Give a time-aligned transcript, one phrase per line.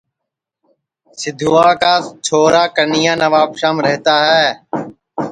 [1.19, 1.93] سیدھوا کا
[2.25, 4.47] چھورا کنیا نوابشام رہتا ہے